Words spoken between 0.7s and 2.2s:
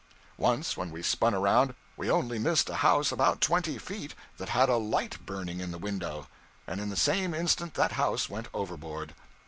when we spun around, we